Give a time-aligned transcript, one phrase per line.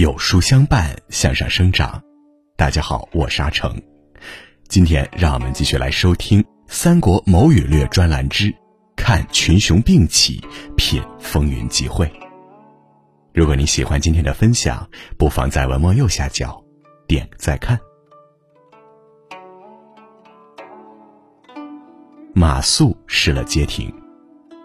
[0.00, 2.02] 有书相伴，向上生长。
[2.56, 3.78] 大家好，我是阿成。
[4.66, 8.50] 今天让我们继续来收听《三国谋与略》专栏之
[8.96, 10.42] “看群雄并起，
[10.74, 12.10] 品风云际会”。
[13.34, 14.88] 如果你喜欢今天的分享，
[15.18, 16.64] 不妨在文末右下角
[17.06, 17.78] 点个再看。
[22.32, 23.92] 马谡失了街亭，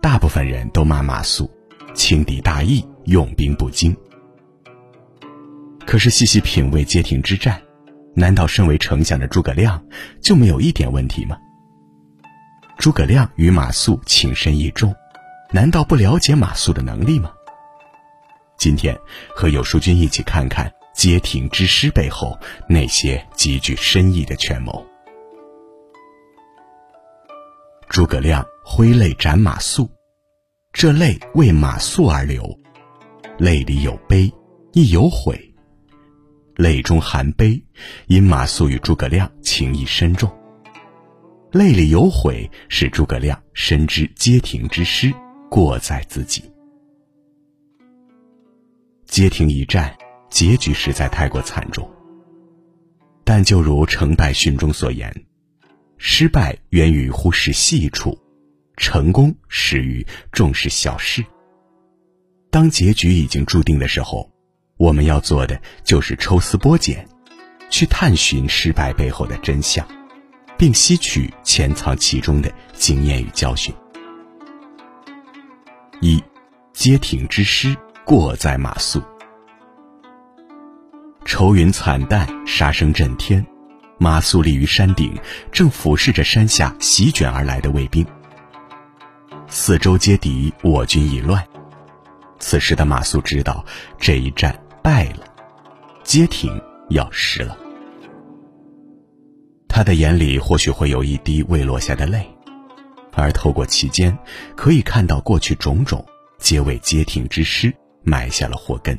[0.00, 1.50] 大部分人都骂马谡
[1.94, 3.92] 轻敌大意，用兵不精。
[5.86, 7.62] 可是细细品味街亭之战，
[8.14, 9.82] 难道身为丞相的诸葛亮
[10.20, 11.38] 就没有一点问题吗？
[12.76, 14.94] 诸葛亮与马谡情深意重，
[15.52, 17.30] 难道不了解马谡的能力吗？
[18.58, 18.98] 今天
[19.34, 22.36] 和有书君一起看看街亭之诗背后
[22.68, 24.84] 那些极具深意的权谋。
[27.88, 29.88] 诸葛亮挥泪斩马谡，
[30.72, 32.58] 这泪为马谡而流，
[33.38, 34.32] 泪里有悲，
[34.72, 35.40] 亦有悔。
[36.56, 37.62] 泪中含悲，
[38.06, 40.26] 因马谡与诸葛亮情谊深重；
[41.52, 45.12] 泪里有悔，是诸葛亮深知街亭之失
[45.50, 46.50] 过在自己。
[49.04, 49.94] 街亭一战
[50.30, 51.86] 结局实在太过惨重，
[53.22, 55.14] 但就如成败训中所言，
[55.98, 58.18] 失败源于忽视细处，
[58.78, 61.22] 成功始于重视小事。
[62.50, 64.34] 当结局已经注定的时候。
[64.76, 67.06] 我们要做的就是抽丝剥茧，
[67.70, 69.86] 去探寻失败背后的真相，
[70.58, 73.74] 并吸取潜藏其中的经验与教训。
[76.00, 76.22] 一，
[76.74, 77.74] 街亭之诗
[78.04, 79.02] 过在马谡。
[81.24, 83.44] 愁云惨淡，杀声震天，
[83.98, 85.18] 马谡立于山顶，
[85.50, 88.06] 正俯视着山下席卷而来的卫兵。
[89.48, 91.42] 四周皆敌，我军已乱。
[92.38, 93.64] 此时的马谡知道
[93.98, 94.54] 这一战。
[94.86, 95.26] 败了，
[96.04, 97.58] 街亭要失了。
[99.66, 102.24] 他的眼里或许会有一滴未落下的泪，
[103.12, 104.16] 而透过其间，
[104.54, 106.06] 可以看到过去种种
[106.38, 108.96] 皆为街亭之失埋下了祸根。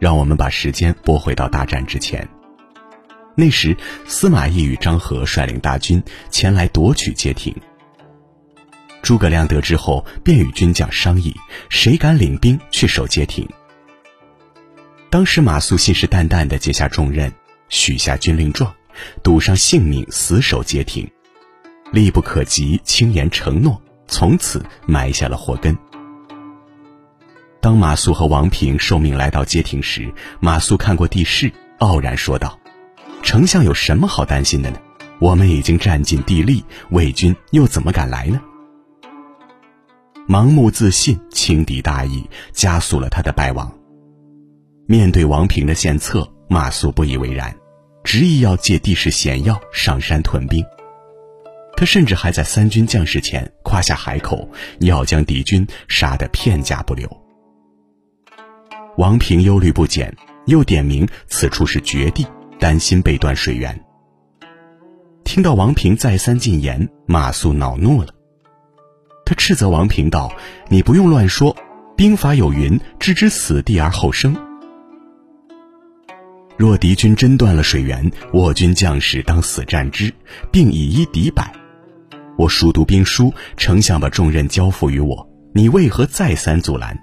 [0.00, 2.28] 让我们把时间拨回到大战之前，
[3.36, 3.76] 那时
[4.06, 7.54] 司马懿与张合率领大军前来夺取街亭。
[9.02, 11.32] 诸葛亮得知后，便与军将商议，
[11.68, 13.48] 谁敢领兵去守街亭。
[15.10, 17.32] 当时马谡信誓旦旦地接下重任，
[17.68, 18.72] 许下军令状，
[19.24, 21.10] 赌上性命死守街亭，
[21.90, 25.76] 力不可及，轻言承诺，从此埋下了祸根。
[27.60, 32.56] 当马谡和王平受命来到街亭时，马谡看过地势，傲然说道
[33.20, 34.78] ：“丞相有什么好担心的呢？
[35.18, 38.40] 我们已经占尽地利，魏军又怎么敢来呢？”
[40.28, 43.79] 盲目自信、轻敌大意，加速了他的败亡。
[44.90, 47.54] 面对王平的献策，马谡不以为然，
[48.02, 50.64] 执意要借地势险要上山屯兵。
[51.76, 57.08] 他甚至还在三军将士前夸下海口，要将敌军杀得片甲不留。
[58.96, 60.12] 王平忧虑不减，
[60.46, 62.26] 又点明此处是绝地，
[62.58, 63.80] 担心被断水源。
[65.22, 68.08] 听到王平再三进言，马谡恼怒了，
[69.24, 70.34] 他斥责王平道
[70.68, 71.56] ：“你不用乱说，
[71.96, 74.36] 兵法有云：置之死地而后生。”
[76.60, 80.12] 若敌军真断了水源，我军将士当死战之，
[80.52, 81.50] 并以一敌百。
[82.36, 86.94] 我熟读兵书，丞相把重任交付于我，你为何再三阻拦？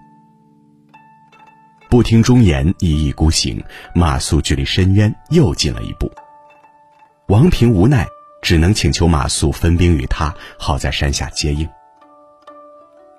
[1.90, 3.60] 不听忠言，一意孤行，
[3.96, 6.08] 马谡距离深渊又近了一步。
[7.28, 8.06] 王平无奈，
[8.44, 11.68] 只能请求马谡分兵与他，好在山下接应。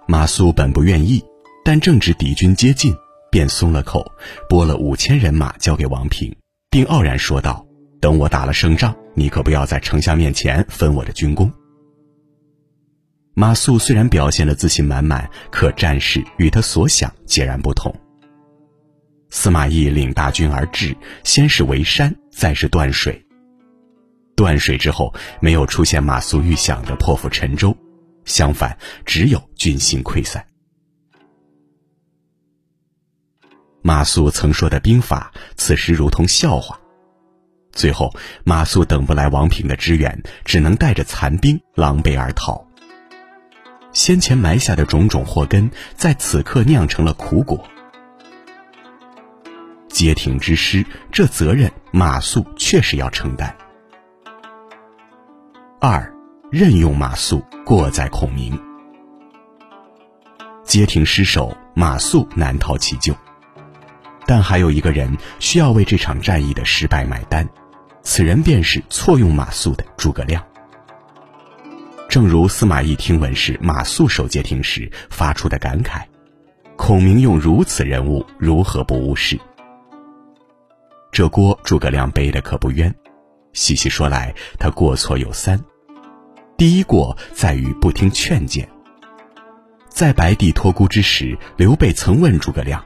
[0.07, 1.21] 马谡本不愿意，
[1.65, 2.95] 但正值敌军接近。
[3.31, 4.13] 便松了口，
[4.49, 6.35] 拨了五千人马交给王平，
[6.71, 7.67] 并傲然说道
[8.01, 11.53] ：“等我打了胜仗，你可不要在丞相面前分我的军功。”
[13.35, 17.95] 马谡虽然表现的自信满满，可战事与他所想截然不同。
[19.31, 23.25] 司马懿领大军而至，先是围山，再是断水。
[24.35, 27.77] 断水之后，没有出现马谡预想的破釜沉舟，
[28.25, 30.45] 相反，只有军心溃散。
[33.83, 36.79] 马谡曾说的兵法，此时如同笑话。
[37.73, 38.13] 最后，
[38.45, 42.67] 马谡等不来王平的支援，只能带着残兵狼狈而逃。
[43.93, 47.65] 先前埋下的种种祸根，在此刻酿成了苦果。
[49.89, 53.57] 街亭之失，这责任马谡确实要承担。
[55.81, 56.13] 二，
[56.51, 58.61] 任用马谡，过在孔明。
[60.65, 63.17] 街亭失守，马谡难逃其咎。
[64.29, 67.49] 但还有一个人需要为这场战役的失败买单，
[68.03, 70.45] 此人便是错用马谡的诸葛亮。
[72.11, 76.03] 正如司马懿听闻是马谡守街亭时发出的感慨
[76.77, 79.41] ：“孔明用如此人物，如何不误事？”
[81.11, 82.95] 这锅诸葛亮背的可不冤。
[83.55, 85.59] 细细说来，他过错有三：
[86.59, 88.69] 第一过在于不听劝谏。
[89.89, 92.85] 在白帝托孤之时，刘备曾问诸葛亮。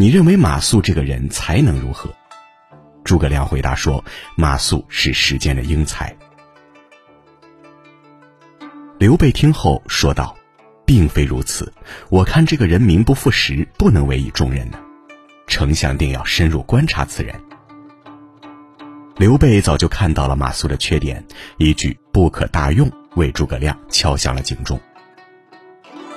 [0.00, 2.08] 你认为马谡这个人才能如何？
[3.02, 4.04] 诸葛亮回答说
[4.38, 6.16] ：“马谡是时间的英才。”
[8.96, 10.36] 刘备听后说道
[10.86, 11.72] ：“并非如此，
[12.10, 14.78] 我看这个人名不副实，不能委以重任呢。
[15.48, 17.34] 丞相定要深入观察此人。”
[19.18, 24.78] 刘备早就看到了马谡的缺点，一句“不可大用”为诸葛亮敲响了警钟。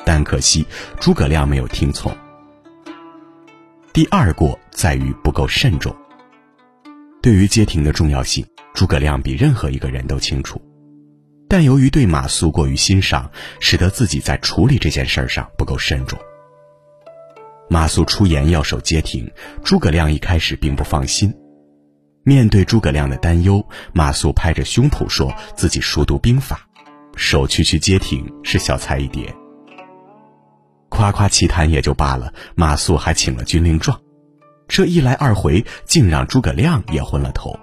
[0.06, 0.68] 但可惜
[1.00, 2.16] 诸葛亮没有听从。
[3.94, 5.94] 第二过在于不够慎重。
[7.22, 10.62] 对于街亭的重要性，诸葛亮比任何一个人都清楚，
[11.50, 13.30] 但由于对马谡过于欣赏，
[13.60, 16.18] 使得自己在处理这件事儿上不够慎重。
[17.70, 19.30] 马谡出言要守街亭，
[19.62, 21.34] 诸葛亮一开始并不放心。
[22.24, 23.62] 面对诸葛亮的担忧，
[23.92, 26.66] 马谡拍着胸脯说自己熟读兵法，
[27.18, 29.36] 守区区街亭是小菜一碟。
[30.92, 34.00] 夸夸其谈也就罢了，马谡还请了军令状，
[34.68, 37.58] 这一来二回，竟让诸葛亮也昏了头。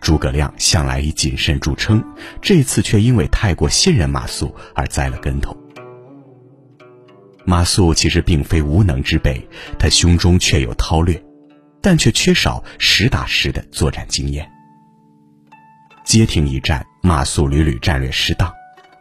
[0.00, 2.04] 诸葛亮向来以谨慎著称，
[2.42, 5.56] 这次却因为太过信任马谡而栽了跟头。
[7.46, 9.48] 马谡其实并非无能之辈，
[9.78, 11.20] 他胸中确有韬略，
[11.80, 14.48] 但却缺少实打实的作战经验。
[16.04, 18.57] 街亭一战，马谡屡屡战略失当。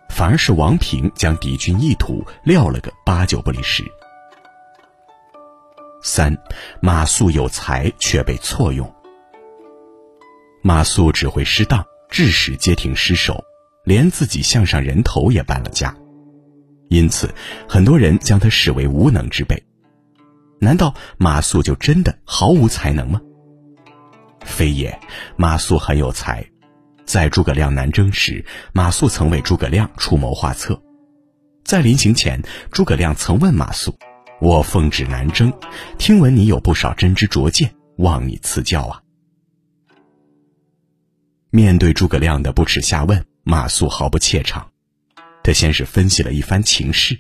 [0.09, 3.83] 反而是王平将敌军意图料了个八九不离十。
[6.01, 6.37] 三，
[6.79, 8.91] 马谡有才却被错用。
[10.63, 13.43] 马谡指挥失当，致使街亭失守，
[13.83, 15.95] 连自己项上人头也搬了家，
[16.89, 17.33] 因此
[17.67, 19.61] 很多人将他视为无能之辈。
[20.59, 23.21] 难道马谡就真的毫无才能吗？
[24.41, 24.99] 非也，
[25.35, 26.45] 马谡很有才。
[27.07, 30.83] 在诸葛亮南征时，马谡曾为诸葛亮出谋划策。
[31.63, 33.95] 在临行前，诸葛亮曾问马谡
[34.41, 35.53] ：“我奉旨南征，
[35.97, 39.01] 听闻你有不少真知灼见，望你赐教啊。”
[41.49, 44.69] 面对诸葛亮的不耻下问，马谡毫不怯场。
[45.43, 47.17] 他先是分析了一番情势：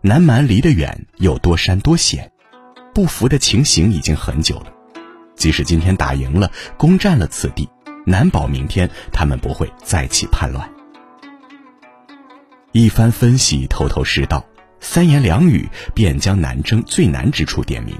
[0.00, 2.32] 南蛮离得远，又多山多险，
[2.94, 4.72] 不服的情形已经很久了。
[5.36, 7.68] 即使今天打赢了，攻占了此地。
[8.06, 10.66] 难保明天他们不会再起叛乱。
[12.70, 14.46] 一番分析，头头是道，
[14.80, 17.94] 三言两语便将南征最难之处点明。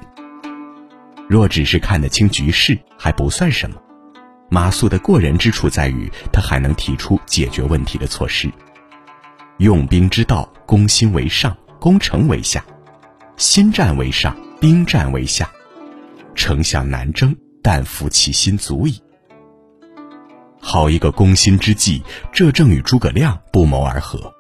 [1.28, 3.76] 若只是看得清局势，还不算什么。
[4.48, 8.48] 马谡的过人之处在于，他还能提出解决问题的措施。
[9.58, 12.60] 用兵之道，攻心为上，攻城为下；
[13.36, 15.50] 心战为上，兵战为下。
[16.36, 19.00] 丞相南征，但服其心足矣。
[20.68, 24.34] 好一个攻心之计，这正与诸葛亮不谋而合。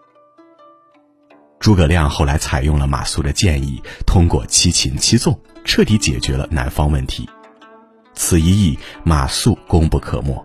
[1.60, 7.30] 诸葛亮后来采用了马谡的建议，通过七擒七纵，彻底解决了南方问题。
[8.14, 10.44] 此一役，马谡功不可没。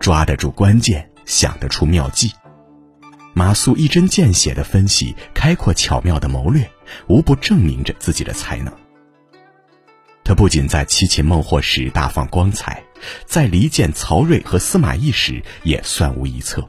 [0.00, 2.32] 抓得住关键，想得出妙计。
[3.34, 6.68] 马谡一针见血的分析，开阔巧妙的谋略，
[7.06, 8.74] 无不证明着自己的才能。
[10.24, 12.83] 他不仅在七擒孟获时大放光彩。
[13.26, 16.66] 在离间曹睿和司马懿时，也算无一策。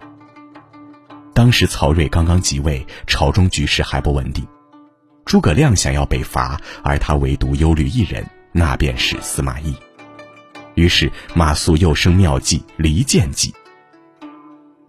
[1.34, 4.48] 当时曹睿刚刚即位，朝中局势还不稳定，
[5.26, 9.76] 诸葛亮想要北伐，而他唯独忧虑一人，那便是司马懿。
[10.76, 13.54] 于是马谡又生妙计离间计。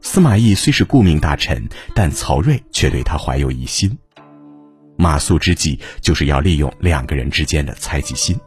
[0.00, 3.99] 司马懿虽是顾命大臣，但曹睿却对他怀有疑心。
[4.97, 8.38] 马谡之计就是要利用两个人之间的猜忌心。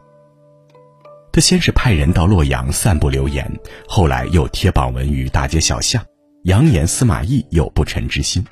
[1.32, 3.50] 他先是派人到洛阳散布流言，
[3.86, 6.04] 后来又贴榜文于大街小巷，
[6.44, 8.44] 扬言司马懿有不臣之心。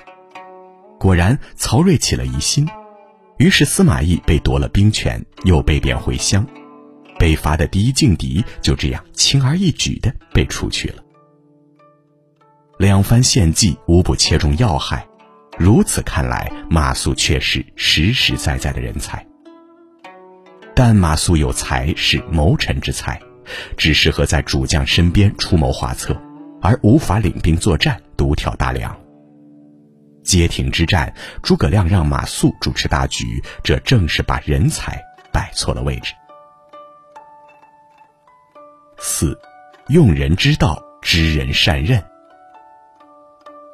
[0.97, 2.67] 果然，曹睿起了疑心，
[3.37, 6.45] 于是司马懿被夺了兵权，又被贬回乡，
[7.17, 11.03] 北伐的第一劲敌就这样轻而易举的被除去了。
[12.77, 15.05] 两番献计无不切中要害，
[15.57, 19.28] 如此看来，马谡确是实实在在的人才。
[20.81, 23.21] 但马谡有才是谋臣之才，
[23.75, 26.15] 只适合在主将身边出谋划策，
[26.61, 28.97] 而无法领兵作战、独挑大梁。
[30.23, 34.97] 街亭之战，诸葛亮让马谡主持大局，这正是把人才
[35.33, 36.13] 摆错了位置。
[38.97, 39.37] 四，
[39.89, 42.01] 用人之道，知人善任。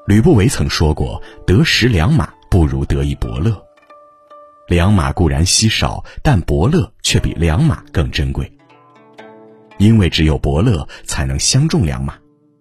[0.07, 3.63] 吕不韦曾说过：“得十良马，不如得一伯乐。”
[4.67, 8.51] 良马固然稀少，但伯乐却比良马更珍贵。
[9.77, 12.15] 因为只有伯乐才能相中良马，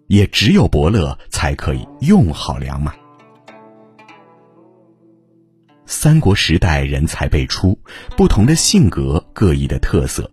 [0.09, 2.93] 也只有伯乐才可以用好良马。
[5.87, 7.79] 三国时代人才辈出，
[8.17, 10.31] 不同的性格，各异的特色，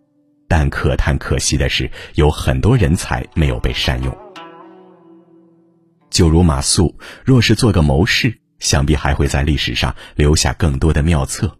[0.49, 4.17] 但可叹可惜的是，有很多人才没有被善用。
[6.09, 11.57] 就如马谡，若是做个谋士，想必还会在历史上留下更多的妙策。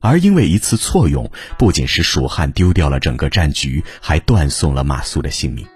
[0.00, 5.66] 而因为一次错用，不仅使蜀汉丢掉了整个战局，还断送了马谡的性命。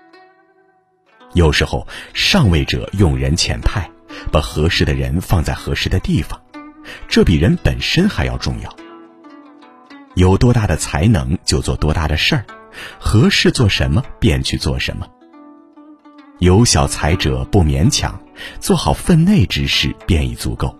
[1.35, 3.91] 有时候，上位者用人遣派，
[4.33, 6.41] 把合适的人放在合适的地方，
[7.07, 8.75] 这比人本身还要重要。
[10.15, 12.47] 有多大的才能，就做多大的事儿，
[13.01, 15.07] 合适做什么便去做什么。
[16.39, 18.21] 有小才者不勉强，
[18.61, 20.79] 做好分内之事便已足够。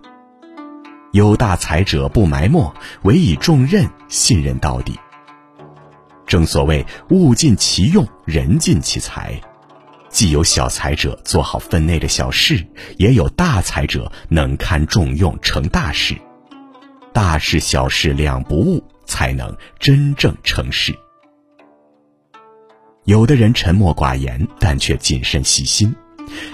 [1.15, 4.99] 有大才者不埋没，委以重任，信任到底。
[6.27, 9.39] 正所谓物尽其用，人尽其才。
[10.09, 12.67] 既有小才者做好分内的小事，
[12.97, 16.17] 也有大才者能堪重用，成大事。
[17.13, 20.93] 大事小事两不误，才能真正成事。
[23.05, 25.95] 有的人沉默寡言，但却谨慎细心；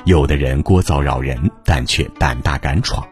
[0.05, 3.03] 有的人聒噪扰人，但却胆大敢闯。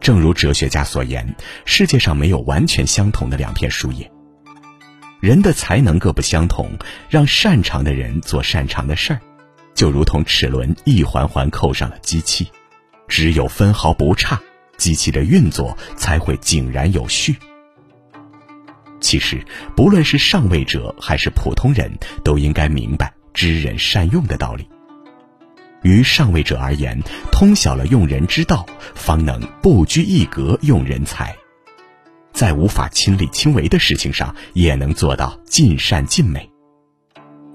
[0.00, 4.10] 正如哲学家所言，世界上没有完全相同的两片树叶。
[5.20, 6.70] 人的才能各不相同，
[7.08, 9.20] 让擅长的人做擅长的事儿，
[9.74, 12.48] 就如同齿轮一环环扣上了机器，
[13.08, 14.40] 只有分毫不差，
[14.76, 17.36] 机器的运作才会井然有序。
[19.00, 19.44] 其实，
[19.76, 21.92] 不论是上位者还是普通人，
[22.24, 24.68] 都应该明白知人善用的道理。
[25.82, 31.36] 于上位者而言，通晓了用人之道，方能不拘一格用人才，
[32.32, 36.50] 在无法亲力亲为的事情上，也能做到尽善尽美。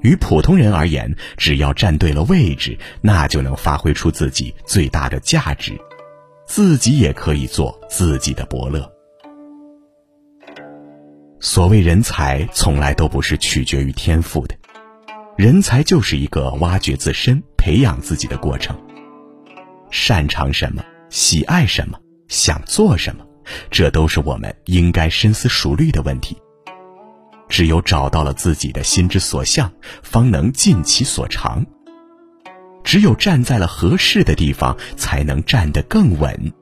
[0.01, 5.77] 于普通人而言，只要站对了位置，那就能发挥出自己最大的价值，
[6.45, 8.89] 自己也可以做自己的伯乐。
[11.39, 14.55] 所谓人才，从来都不是取决于天赋的。
[15.35, 18.77] 人才就是一个挖掘自身、培养自己的过程。
[19.89, 21.97] 擅长什么，喜爱什么，
[22.27, 23.25] 想做什么，
[23.71, 26.37] 这都是我们应该深思熟虑的问题。
[27.49, 29.71] 只有找到了自己的心之所向，
[30.03, 31.65] 方能尽其所长。
[32.83, 36.53] 只有站在了合适的地方，才能站得更稳，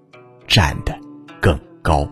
[0.48, 0.98] 站得
[1.42, 2.10] 更高。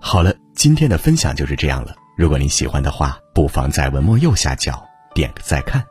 [0.00, 0.43] 好了。
[0.54, 1.94] 今天的分享就是这样了。
[2.16, 4.82] 如果您喜欢的话，不妨在文末右下角
[5.12, 5.82] 点个再看。《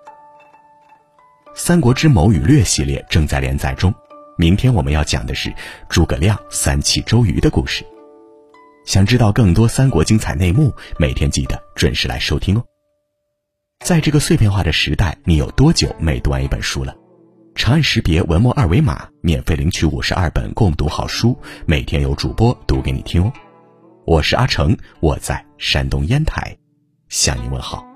[1.54, 3.94] 三国之谋与略》系列正在连载中，
[4.38, 5.54] 明天我们要讲的是
[5.90, 7.86] 诸葛亮三气周瑜的故事。
[8.86, 12.64] 想知道更多三国精彩内幕，每天记得准时来收听哦。
[13.86, 16.96] 在这个碎片化的时代，你有多久没读完一本书了？
[17.54, 23.32] 长按识别文末二维码，免费领取五十二本共读好书，每天有主播读给你听哦。
[24.06, 26.56] 我是阿成，我在山东烟台，
[27.08, 27.93] 向你问好。